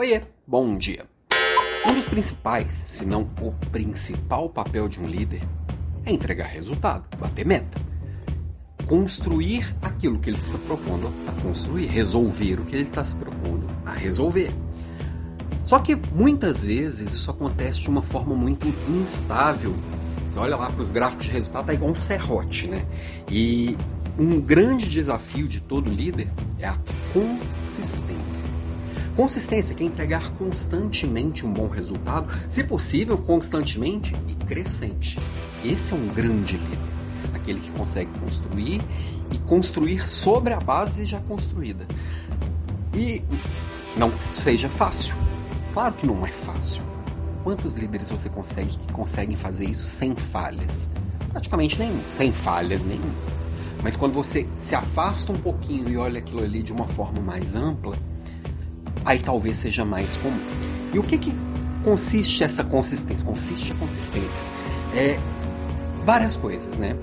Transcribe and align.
Oiê, 0.00 0.22
bom 0.46 0.78
dia. 0.78 1.04
Um 1.86 1.92
dos 1.92 2.08
principais, 2.08 2.72
se 2.72 3.04
não 3.04 3.28
o 3.38 3.52
principal 3.70 4.48
papel 4.48 4.88
de 4.88 4.98
um 4.98 5.04
líder 5.04 5.42
é 6.06 6.10
entregar 6.10 6.46
resultado, 6.46 7.04
bater 7.18 7.44
meta. 7.44 7.78
Construir 8.86 9.76
aquilo 9.82 10.18
que 10.18 10.30
ele 10.30 10.38
está 10.38 10.56
propondo 10.56 11.12
a 11.26 11.42
construir, 11.42 11.84
resolver 11.84 12.60
o 12.60 12.64
que 12.64 12.76
ele 12.76 12.88
está 12.88 13.04
se 13.04 13.14
propondo 13.14 13.66
a 13.84 13.92
resolver. 13.92 14.50
Só 15.66 15.78
que 15.78 15.94
muitas 15.94 16.64
vezes 16.64 17.12
isso 17.12 17.30
acontece 17.30 17.82
de 17.82 17.90
uma 17.90 18.00
forma 18.00 18.34
muito 18.34 18.68
instável. 18.88 19.76
Você 20.30 20.38
olha 20.38 20.56
lá 20.56 20.70
para 20.70 20.80
os 20.80 20.90
gráficos 20.90 21.26
de 21.26 21.32
resultado, 21.32 21.66
tá 21.66 21.74
igual 21.74 21.90
um 21.90 21.94
serrote, 21.94 22.68
né? 22.68 22.86
E 23.30 23.76
um 24.18 24.40
grande 24.40 24.88
desafio 24.88 25.46
de 25.46 25.60
todo 25.60 25.90
líder 25.90 26.26
é 26.58 26.68
a 26.68 26.78
consistência. 27.12 28.46
Consistência 29.16 29.74
quer 29.74 29.84
entregar 29.84 30.32
constantemente 30.32 31.44
um 31.44 31.52
bom 31.52 31.68
resultado, 31.68 32.28
se 32.48 32.64
possível, 32.64 33.18
constantemente 33.18 34.14
e 34.26 34.34
crescente. 34.34 35.18
Esse 35.64 35.92
é 35.92 35.96
um 35.96 36.08
grande 36.08 36.56
líder, 36.56 36.78
aquele 37.34 37.60
que 37.60 37.70
consegue 37.72 38.10
construir 38.18 38.80
e 39.30 39.38
construir 39.38 40.08
sobre 40.08 40.52
a 40.52 40.60
base 40.60 41.06
já 41.06 41.20
construída. 41.20 41.86
E 42.94 43.22
não 43.96 44.10
que 44.10 44.22
seja 44.22 44.68
fácil. 44.68 45.14
Claro 45.72 45.94
que 45.94 46.06
não 46.06 46.26
é 46.26 46.30
fácil. 46.30 46.82
Quantos 47.44 47.76
líderes 47.76 48.10
você 48.10 48.28
consegue 48.28 48.76
que 48.76 48.92
conseguem 48.92 49.36
fazer 49.36 49.64
isso 49.64 49.86
sem 49.86 50.14
falhas? 50.14 50.90
Praticamente 51.30 51.78
nenhum, 51.78 52.02
sem 52.08 52.32
falhas 52.32 52.84
nenhum. 52.84 53.12
Mas 53.82 53.96
quando 53.96 54.12
você 54.12 54.46
se 54.54 54.74
afasta 54.74 55.32
um 55.32 55.38
pouquinho 55.38 55.88
e 55.88 55.96
olha 55.96 56.18
aquilo 56.18 56.42
ali 56.42 56.62
de 56.62 56.72
uma 56.72 56.86
forma 56.88 57.20
mais 57.22 57.56
ampla, 57.56 57.96
aí 59.04 59.18
talvez 59.18 59.58
seja 59.58 59.84
mais 59.84 60.16
comum. 60.16 60.40
E 60.92 60.98
o 60.98 61.02
que, 61.02 61.18
que 61.18 61.34
consiste 61.84 62.42
essa 62.44 62.64
consistência? 62.64 63.26
Consiste 63.26 63.72
a 63.72 63.74
consistência. 63.76 64.46
É 64.94 65.18
várias 66.04 66.36
coisas, 66.36 66.76
né? 66.76 66.96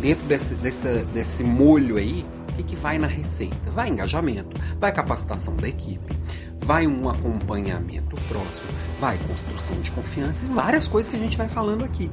Dentro 0.00 0.24
desse, 0.26 0.54
desse, 0.54 1.04
desse 1.12 1.42
molho 1.42 1.96
aí, 1.96 2.24
o 2.50 2.52
que, 2.54 2.62
que 2.62 2.76
vai 2.76 2.98
na 2.98 3.06
receita? 3.06 3.70
Vai 3.70 3.88
engajamento, 3.88 4.60
vai 4.78 4.92
capacitação 4.92 5.56
da 5.56 5.68
equipe, 5.68 6.16
vai 6.60 6.86
um 6.86 7.08
acompanhamento 7.08 8.14
próximo, 8.28 8.68
vai 9.00 9.18
construção 9.26 9.80
de 9.80 9.90
confiança 9.90 10.44
e 10.44 10.48
várias 10.48 10.86
coisas 10.86 11.10
que 11.10 11.16
a 11.16 11.20
gente 11.20 11.36
vai 11.36 11.48
falando 11.48 11.84
aqui. 11.84 12.10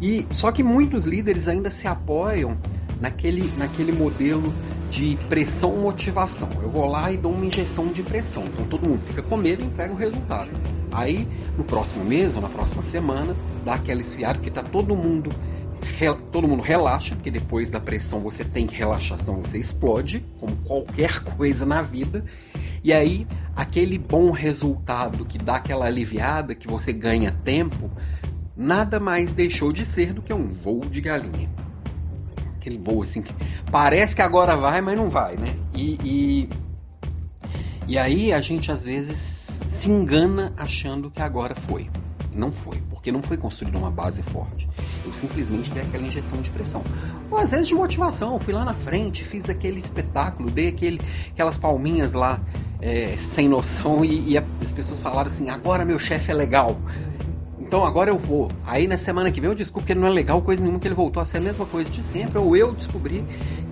E 0.00 0.26
só 0.30 0.52
que 0.52 0.62
muitos 0.62 1.04
líderes 1.04 1.48
ainda 1.48 1.70
se 1.70 1.88
apoiam 1.88 2.56
naquele, 3.00 3.52
naquele 3.56 3.92
modelo 3.92 4.52
de 4.90 5.18
pressão 5.28 5.76
motivação. 5.76 6.48
Eu 6.62 6.70
vou 6.70 6.86
lá 6.86 7.12
e 7.12 7.16
dou 7.16 7.32
uma 7.32 7.44
injeção 7.44 7.88
de 7.88 8.02
pressão. 8.02 8.44
Então 8.46 8.66
todo 8.66 8.88
mundo 8.88 9.00
fica 9.06 9.22
com 9.22 9.36
medo 9.36 9.62
e 9.62 9.66
entrega 9.66 9.92
o 9.92 9.96
resultado. 9.96 10.50
Aí 10.90 11.26
no 11.56 11.64
próximo 11.64 12.04
mês 12.04 12.36
ou 12.36 12.42
na 12.42 12.48
próxima 12.48 12.82
semana 12.82 13.36
dá 13.64 13.74
aquela 13.74 14.00
esfriada 14.00 14.34
porque 14.34 14.50
tá 14.50 14.62
todo 14.62 14.96
mundo 14.96 15.30
todo 16.32 16.46
mundo 16.46 16.62
relaxa, 16.62 17.14
porque 17.14 17.30
depois 17.30 17.70
da 17.70 17.80
pressão 17.80 18.20
você 18.20 18.44
tem 18.44 18.66
que 18.66 18.74
relaxar, 18.74 19.18
senão 19.18 19.40
você 19.40 19.58
explode, 19.58 20.24
como 20.40 20.54
qualquer 20.56 21.20
coisa 21.36 21.64
na 21.64 21.82
vida. 21.82 22.24
E 22.82 22.92
aí, 22.92 23.26
aquele 23.56 23.98
bom 23.98 24.30
resultado 24.30 25.24
que 25.24 25.38
dá 25.38 25.56
aquela 25.56 25.86
aliviada, 25.86 26.54
que 26.54 26.68
você 26.68 26.92
ganha 26.92 27.32
tempo, 27.44 27.90
nada 28.56 29.00
mais 29.00 29.32
deixou 29.32 29.72
de 29.72 29.84
ser 29.84 30.12
do 30.12 30.22
que 30.22 30.32
um 30.32 30.48
voo 30.48 30.80
de 30.80 31.00
galinha. 31.00 31.48
Aquele 32.58 32.78
voo 32.78 33.02
assim 33.02 33.22
que 33.22 33.32
parece 33.70 34.14
que 34.14 34.22
agora 34.22 34.56
vai, 34.56 34.80
mas 34.80 34.96
não 34.96 35.08
vai, 35.08 35.36
né? 35.36 35.54
E, 35.74 35.98
e, 36.02 36.48
e 37.86 37.98
aí 37.98 38.32
a 38.32 38.40
gente 38.40 38.70
às 38.70 38.84
vezes 38.84 39.62
se 39.74 39.90
engana 39.90 40.52
achando 40.56 41.10
que 41.10 41.22
agora 41.22 41.54
foi. 41.54 41.88
Não 42.34 42.52
foi, 42.52 42.80
porque 42.90 43.10
não 43.10 43.22
foi 43.22 43.36
construída 43.36 43.78
uma 43.78 43.90
base 43.90 44.22
forte. 44.22 44.68
Eu 45.04 45.12
simplesmente 45.12 45.70
dei 45.70 45.82
aquela 45.82 46.06
injeção 46.06 46.40
de 46.40 46.50
pressão. 46.50 46.84
Ou 47.30 47.38
às 47.38 47.50
vezes 47.50 47.66
de 47.66 47.74
motivação, 47.74 48.38
fui 48.38 48.52
lá 48.52 48.64
na 48.64 48.74
frente, 48.74 49.24
fiz 49.24 49.48
aquele 49.48 49.80
espetáculo, 49.80 50.50
dei 50.50 50.68
aquele, 50.68 51.00
aquelas 51.32 51.56
palminhas 51.56 52.12
lá 52.12 52.40
é, 52.80 53.16
sem 53.18 53.48
noção 53.48 54.04
e, 54.04 54.30
e 54.30 54.38
as 54.38 54.72
pessoas 54.72 55.00
falaram 55.00 55.28
assim: 55.28 55.48
agora 55.48 55.84
meu 55.84 55.98
chefe 55.98 56.30
é 56.30 56.34
legal. 56.34 56.76
Então 57.68 57.84
agora 57.84 58.10
eu 58.10 58.16
vou. 58.16 58.50
Aí 58.64 58.88
na 58.88 58.96
semana 58.96 59.30
que 59.30 59.42
vem 59.42 59.50
eu 59.50 59.54
descubro 59.54 59.84
que 59.84 59.92
ele 59.92 60.00
não 60.00 60.08
é 60.08 60.10
legal 60.10 60.40
coisa 60.40 60.62
nenhuma, 60.62 60.80
que 60.80 60.88
ele 60.88 60.94
voltou 60.94 61.20
a 61.20 61.24
ser 61.26 61.36
a 61.36 61.40
mesma 61.42 61.66
coisa 61.66 61.90
de 61.90 62.02
sempre. 62.02 62.38
Ou 62.38 62.56
eu 62.56 62.72
descobri 62.72 63.22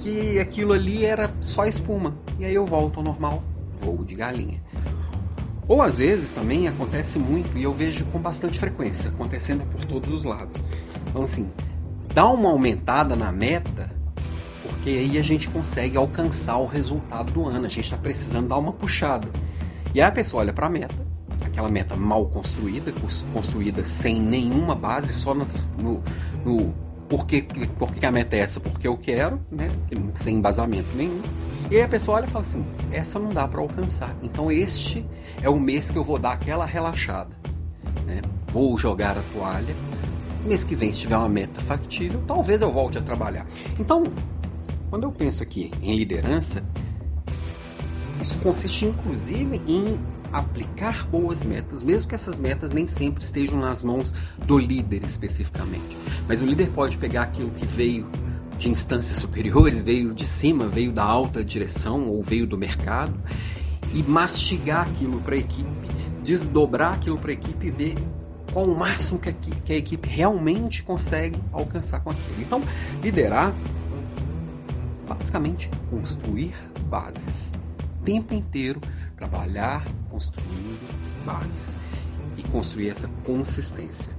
que 0.00 0.38
aquilo 0.38 0.74
ali 0.74 1.06
era 1.06 1.30
só 1.40 1.64
espuma. 1.64 2.14
E 2.38 2.44
aí 2.44 2.54
eu 2.54 2.66
volto 2.66 2.98
ao 2.98 3.02
normal, 3.02 3.42
voo 3.80 4.04
de 4.04 4.14
galinha. 4.14 4.62
Ou 5.66 5.80
às 5.80 5.96
vezes 5.96 6.34
também 6.34 6.68
acontece 6.68 7.18
muito, 7.18 7.56
e 7.56 7.62
eu 7.62 7.72
vejo 7.72 8.04
com 8.06 8.18
bastante 8.18 8.58
frequência, 8.58 9.08
acontecendo 9.08 9.64
por 9.72 9.86
todos 9.86 10.12
os 10.12 10.24
lados. 10.24 10.58
Então 11.08 11.22
assim, 11.22 11.50
dá 12.12 12.28
uma 12.28 12.50
aumentada 12.50 13.16
na 13.16 13.32
meta, 13.32 13.90
porque 14.62 14.90
aí 14.90 15.16
a 15.16 15.22
gente 15.22 15.48
consegue 15.48 15.96
alcançar 15.96 16.58
o 16.58 16.66
resultado 16.66 17.32
do 17.32 17.46
ano. 17.46 17.64
A 17.64 17.70
gente 17.70 17.84
está 17.84 17.96
precisando 17.96 18.46
dar 18.46 18.58
uma 18.58 18.74
puxada. 18.74 19.26
E 19.94 20.02
aí 20.02 20.06
a 20.06 20.12
pessoa 20.12 20.42
olha 20.42 20.52
para 20.52 20.66
a 20.66 20.70
meta, 20.70 21.05
aquela 21.40 21.68
meta 21.68 21.96
mal 21.96 22.26
construída, 22.26 22.92
construída 23.32 23.84
sem 23.86 24.20
nenhuma 24.20 24.74
base, 24.74 25.12
só 25.12 25.34
no, 25.34 25.46
no, 25.78 26.02
no 26.44 26.74
por, 27.08 27.26
que, 27.26 27.46
a 28.04 28.10
meta 28.10 28.36
é 28.36 28.40
essa? 28.40 28.58
Porque 28.60 28.86
eu 28.86 28.96
quero, 28.96 29.40
né? 29.50 29.70
sem 30.14 30.36
embasamento 30.36 30.88
nenhum. 30.94 31.22
E 31.70 31.76
aí 31.76 31.82
a 31.82 31.88
pessoa 31.88 32.18
olha 32.18 32.26
e 32.26 32.30
fala 32.30 32.44
assim: 32.44 32.64
essa 32.92 33.18
não 33.18 33.30
dá 33.30 33.46
para 33.46 33.60
alcançar. 33.60 34.14
Então 34.22 34.50
este 34.50 35.06
é 35.42 35.48
o 35.48 35.58
mês 35.58 35.90
que 35.90 35.96
eu 35.96 36.04
vou 36.04 36.18
dar 36.18 36.32
aquela 36.32 36.64
relaxada. 36.64 37.30
Né? 38.04 38.22
Vou 38.52 38.76
jogar 38.78 39.18
a 39.18 39.22
toalha. 39.32 39.74
Mês 40.44 40.62
que 40.62 40.76
vem, 40.76 40.92
se 40.92 41.00
tiver 41.00 41.16
uma 41.16 41.28
meta 41.28 41.60
factível, 41.60 42.22
talvez 42.26 42.62
eu 42.62 42.70
volte 42.70 42.98
a 42.98 43.02
trabalhar. 43.02 43.46
Então, 43.80 44.04
quando 44.88 45.02
eu 45.02 45.12
penso 45.12 45.42
aqui 45.42 45.72
em 45.82 45.96
liderança, 45.96 46.62
isso 48.20 48.38
consiste 48.38 48.84
inclusive 48.84 49.60
em 49.66 49.98
aplicar 50.38 51.06
boas 51.06 51.42
metas, 51.42 51.82
mesmo 51.82 52.08
que 52.08 52.14
essas 52.14 52.36
metas 52.36 52.70
nem 52.70 52.86
sempre 52.86 53.24
estejam 53.24 53.58
nas 53.58 53.82
mãos 53.82 54.14
do 54.46 54.58
líder 54.58 55.02
especificamente. 55.04 55.96
Mas 56.28 56.40
o 56.42 56.44
líder 56.44 56.68
pode 56.70 56.98
pegar 56.98 57.22
aquilo 57.22 57.50
que 57.50 57.64
veio 57.64 58.06
de 58.58 58.68
instâncias 58.68 59.18
superiores, 59.18 59.82
veio 59.82 60.14
de 60.14 60.26
cima, 60.26 60.66
veio 60.66 60.92
da 60.92 61.04
alta 61.04 61.44
direção 61.44 62.08
ou 62.08 62.22
veio 62.22 62.46
do 62.46 62.56
mercado 62.56 63.14
e 63.92 64.02
mastigar 64.02 64.88
aquilo 64.88 65.20
para 65.20 65.34
a 65.34 65.38
equipe, 65.38 65.88
desdobrar 66.22 66.94
aquilo 66.94 67.18
para 67.18 67.30
a 67.30 67.34
equipe 67.34 67.66
e 67.66 67.70
ver 67.70 67.94
qual 68.52 68.66
o 68.66 68.78
máximo 68.78 69.20
que 69.20 69.28
a, 69.28 69.32
que 69.32 69.72
a 69.72 69.76
equipe 69.76 70.08
realmente 70.08 70.82
consegue 70.82 71.40
alcançar 71.52 72.00
com 72.00 72.10
aquilo. 72.10 72.40
Então, 72.40 72.62
liderar, 73.02 73.54
basicamente, 75.06 75.70
construir 75.90 76.54
bases. 76.88 77.52
Tempo 78.06 78.32
inteiro 78.34 78.80
trabalhar 79.16 79.84
construindo 80.08 80.88
bases 81.24 81.76
e 82.36 82.42
construir 82.44 82.88
essa 82.88 83.08
consistência. 83.24 84.14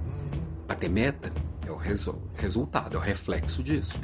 Bater 0.67 0.89
meta 0.89 1.31
é 1.65 1.71
o 1.71 1.77
resu 1.77 2.21
resultado, 2.35 2.97
é 2.97 2.99
o 2.99 3.01
reflexo 3.01 3.63
disso. 3.63 3.97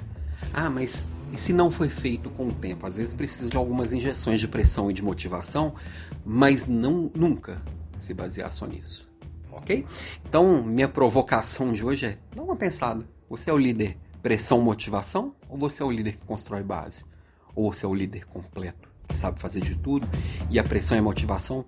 Ah, 0.54 0.70
mas 0.70 1.10
e 1.34 1.38
se 1.38 1.52
não 1.52 1.70
foi 1.70 1.90
feito 1.90 2.30
com 2.30 2.48
o 2.48 2.54
tempo? 2.54 2.88
Às 2.88 2.96
vezes 2.96 3.14
precisa 3.14 3.50
de 3.50 3.58
algumas 3.58 3.92
injeções 3.92 4.40
de 4.40 4.48
pressão 4.48 4.90
e 4.90 4.94
de 4.94 5.04
motivação, 5.04 5.76
mas 6.24 6.66
não 6.66 7.12
nunca 7.14 7.62
se 7.98 8.14
basear 8.14 8.54
só 8.54 8.66
nisso. 8.66 9.06
Ok? 9.52 9.86
Então, 10.26 10.64
minha 10.64 10.88
provocação 10.88 11.74
de 11.74 11.84
hoje 11.84 12.06
é: 12.06 12.18
dá 12.34 12.42
uma 12.42 12.56
pensada. 12.56 13.06
Você 13.30 13.50
é 13.50 13.54
o 13.54 13.58
líder 13.58 13.98
pressão, 14.22 14.62
motivação? 14.62 15.36
Ou 15.50 15.58
você 15.58 15.84
é 15.84 15.86
o 15.86 15.92
líder 15.92 16.14
que 16.14 16.26
constrói 16.26 16.64
base? 16.64 17.04
Ou 17.54 17.74
você 17.74 17.86
é 17.86 17.90
o 17.90 17.94
líder 17.94 18.26
completo? 18.28 18.93
Que 19.08 19.16
sabe 19.16 19.40
fazer 19.40 19.62
de 19.62 19.76
tudo, 19.76 20.08
e 20.50 20.60
a 20.60 20.64
pressão 20.64 20.98
e 20.98 21.00
a 21.00 21.04
motivação, 21.04 21.66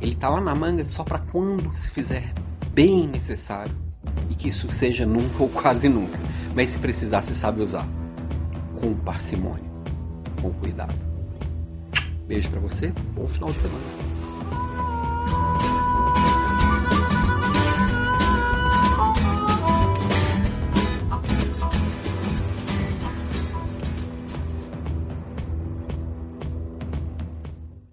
ele 0.00 0.14
tá 0.14 0.28
lá 0.28 0.40
na 0.40 0.54
manga 0.54 0.86
só 0.86 1.04
para 1.04 1.18
quando 1.18 1.74
se 1.76 1.90
fizer 1.90 2.32
bem 2.72 3.06
necessário 3.06 3.74
e 4.30 4.34
que 4.34 4.48
isso 4.48 4.70
seja 4.70 5.06
nunca 5.06 5.42
ou 5.42 5.48
quase 5.48 5.88
nunca. 5.88 6.18
Mas 6.54 6.70
se 6.70 6.78
precisar, 6.78 7.22
você 7.22 7.34
sabe 7.34 7.60
usar 7.60 7.86
com 8.80 8.94
parcimônia, 8.94 9.70
com 10.40 10.52
cuidado. 10.52 10.94
Beijo 12.26 12.50
para 12.50 12.60
você, 12.60 12.92
bom 13.14 13.26
final 13.26 13.52
de 13.52 13.60
semana. 13.60 13.84